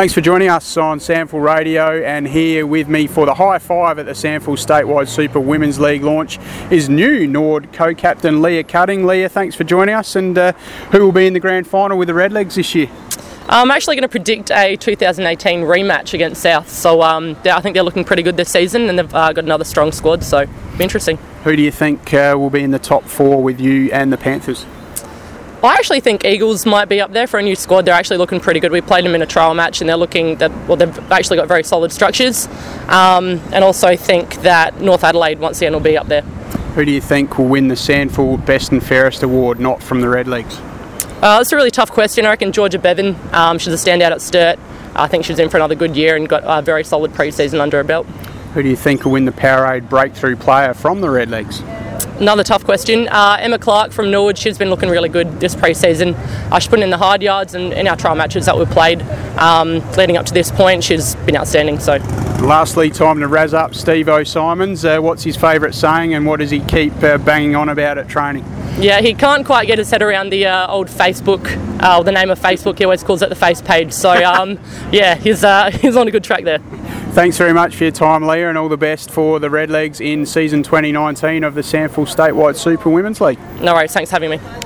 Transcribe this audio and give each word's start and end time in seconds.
Thanks 0.00 0.14
for 0.14 0.22
joining 0.22 0.48
us 0.48 0.78
on 0.78 0.98
SANFL 0.98 1.44
Radio 1.44 2.02
and 2.02 2.26
here 2.26 2.64
with 2.66 2.88
me 2.88 3.06
for 3.06 3.26
the 3.26 3.34
high 3.34 3.58
five 3.58 3.98
at 3.98 4.06
the 4.06 4.12
SANFL 4.12 4.56
Statewide 4.56 5.08
Super 5.08 5.38
Women's 5.38 5.78
League 5.78 6.02
launch 6.02 6.38
is 6.70 6.88
new 6.88 7.26
Norwood 7.26 7.70
co-captain 7.74 8.40
Leah 8.40 8.64
Cutting. 8.64 9.06
Leah, 9.06 9.28
thanks 9.28 9.54
for 9.54 9.64
joining 9.64 9.94
us 9.94 10.16
and 10.16 10.38
uh, 10.38 10.52
who 10.90 11.00
will 11.00 11.12
be 11.12 11.26
in 11.26 11.34
the 11.34 11.38
grand 11.38 11.66
final 11.66 11.98
with 11.98 12.08
the 12.08 12.14
Redlegs 12.14 12.54
this 12.54 12.74
year? 12.74 12.88
I'm 13.50 13.70
actually 13.70 13.96
going 13.96 14.04
to 14.04 14.08
predict 14.08 14.50
a 14.50 14.74
2018 14.76 15.60
rematch 15.64 16.14
against 16.14 16.40
South. 16.40 16.70
So 16.70 17.02
um, 17.02 17.36
I 17.44 17.60
think 17.60 17.74
they're 17.74 17.82
looking 17.82 18.06
pretty 18.06 18.22
good 18.22 18.38
this 18.38 18.48
season 18.48 18.88
and 18.88 18.98
they've 18.98 19.14
uh, 19.14 19.34
got 19.34 19.44
another 19.44 19.64
strong 19.64 19.92
squad, 19.92 20.24
so 20.24 20.46
interesting. 20.80 21.18
Who 21.44 21.54
do 21.54 21.60
you 21.60 21.70
think 21.70 22.14
uh, 22.14 22.36
will 22.38 22.48
be 22.48 22.62
in 22.62 22.70
the 22.70 22.78
top 22.78 23.04
four 23.04 23.42
with 23.42 23.60
you 23.60 23.92
and 23.92 24.10
the 24.10 24.16
Panthers? 24.16 24.64
I 25.62 25.74
actually 25.74 26.00
think 26.00 26.24
Eagles 26.24 26.64
might 26.64 26.88
be 26.88 27.02
up 27.02 27.12
there 27.12 27.26
for 27.26 27.38
a 27.38 27.42
new 27.42 27.54
squad. 27.54 27.84
They're 27.84 27.94
actually 27.94 28.16
looking 28.16 28.40
pretty 28.40 28.60
good. 28.60 28.72
We 28.72 28.80
played 28.80 29.04
them 29.04 29.14
in 29.14 29.20
a 29.20 29.26
trial 29.26 29.52
match, 29.52 29.82
and 29.82 29.90
they're 29.90 29.96
looking 29.96 30.36
that 30.36 30.50
well, 30.66 30.76
they've 30.76 31.12
actually 31.12 31.36
got 31.36 31.48
very 31.48 31.64
solid 31.64 31.92
structures. 31.92 32.46
Um, 32.88 33.40
and 33.52 33.62
also 33.62 33.94
think 33.94 34.36
that 34.36 34.80
North 34.80 35.04
Adelaide 35.04 35.38
once 35.38 35.58
again 35.58 35.74
will 35.74 35.80
be 35.80 35.98
up 35.98 36.06
there. 36.06 36.22
Who 36.22 36.86
do 36.86 36.90
you 36.90 37.00
think 37.02 37.36
will 37.36 37.46
win 37.46 37.68
the 37.68 37.74
SANFL 37.74 38.46
Best 38.46 38.72
and 38.72 38.82
Fairest 38.82 39.22
Award, 39.22 39.60
not 39.60 39.82
from 39.82 40.00
the 40.00 40.06
Redlegs? 40.06 40.58
Uh, 41.22 41.38
it's 41.42 41.52
a 41.52 41.56
really 41.56 41.70
tough 41.70 41.90
question. 41.90 42.24
I 42.24 42.30
reckon 42.30 42.52
Georgia 42.52 42.78
Bevan. 42.78 43.16
Um, 43.32 43.58
she's 43.58 43.74
a 43.74 43.76
standout 43.76 44.12
at 44.12 44.22
Sturt. 44.22 44.58
I 44.94 45.08
think 45.08 45.26
she's 45.26 45.38
in 45.38 45.50
for 45.50 45.58
another 45.58 45.74
good 45.74 45.94
year 45.94 46.16
and 46.16 46.26
got 46.26 46.42
a 46.46 46.62
very 46.62 46.84
solid 46.84 47.12
pre-season 47.12 47.60
under 47.60 47.76
her 47.76 47.84
belt. 47.84 48.06
Who 48.54 48.62
do 48.62 48.68
you 48.68 48.76
think 48.76 49.04
will 49.04 49.12
win 49.12 49.26
the 49.26 49.32
Powerade 49.32 49.90
Breakthrough 49.90 50.36
Player 50.36 50.72
from 50.72 51.02
the 51.02 51.08
Redlegs? 51.08 51.60
Another 52.20 52.44
tough 52.44 52.64
question. 52.64 53.08
Uh, 53.08 53.38
Emma 53.40 53.58
Clark 53.58 53.92
from 53.92 54.10
Norwood, 54.10 54.36
she's 54.36 54.58
been 54.58 54.68
looking 54.68 54.90
really 54.90 55.08
good 55.08 55.40
this 55.40 55.54
pre-season. 55.54 56.14
Uh, 56.14 56.58
she's 56.58 56.68
putting 56.68 56.82
in 56.82 56.90
the 56.90 56.98
hard 56.98 57.22
yards 57.22 57.54
and 57.54 57.72
in 57.72 57.88
our 57.88 57.96
trial 57.96 58.14
matches 58.14 58.44
that 58.44 58.58
we've 58.58 58.68
played 58.68 59.00
um, 59.38 59.80
leading 59.92 60.18
up 60.18 60.26
to 60.26 60.34
this 60.34 60.50
point, 60.50 60.84
she's 60.84 61.14
been 61.14 61.34
outstanding. 61.34 61.78
So, 61.78 61.96
lastly, 62.42 62.90
time 62.90 63.20
to 63.20 63.26
razz 63.26 63.54
up 63.54 63.74
Steve 63.74 64.10
O'Simons. 64.10 64.84
Uh, 64.84 64.98
what's 64.98 65.22
his 65.24 65.34
favourite 65.34 65.74
saying, 65.74 66.12
and 66.12 66.26
what 66.26 66.40
does 66.40 66.50
he 66.50 66.60
keep 66.60 66.92
uh, 67.02 67.16
banging 67.16 67.56
on 67.56 67.70
about 67.70 67.96
at 67.96 68.06
training? 68.06 68.44
Yeah, 68.78 69.00
he 69.00 69.14
can't 69.14 69.46
quite 69.46 69.66
get 69.66 69.78
his 69.78 69.90
head 69.90 70.02
around 70.02 70.28
the 70.28 70.44
uh, 70.44 70.70
old 70.70 70.88
Facebook, 70.88 71.46
uh, 71.82 72.02
the 72.02 72.12
name 72.12 72.28
of 72.28 72.38
Facebook. 72.38 72.76
He 72.76 72.84
always 72.84 73.02
calls 73.02 73.22
it 73.22 73.30
the 73.30 73.34
face 73.34 73.62
page. 73.62 73.94
So, 73.94 74.10
um, 74.24 74.58
yeah, 74.92 75.14
he's 75.14 75.42
uh, 75.42 75.70
he's 75.80 75.96
on 75.96 76.06
a 76.06 76.10
good 76.10 76.24
track 76.24 76.44
there. 76.44 76.60
Thanks 77.12 77.36
very 77.36 77.52
much 77.52 77.74
for 77.74 77.84
your 77.84 77.90
time, 77.90 78.24
Leah, 78.24 78.48
and 78.48 78.56
all 78.56 78.68
the 78.68 78.76
best 78.76 79.10
for 79.10 79.40
the 79.40 79.48
Redlegs 79.48 80.00
in 80.00 80.24
season 80.24 80.62
2019 80.62 81.42
of 81.42 81.54
the 81.54 81.60
SANFL 81.60 82.06
Statewide 82.06 82.56
Super 82.56 82.88
Women's 82.88 83.20
League. 83.20 83.38
No 83.60 83.74
worries, 83.74 83.92
thanks 83.92 84.10
for 84.10 84.14
having 84.14 84.30
me. 84.30 84.38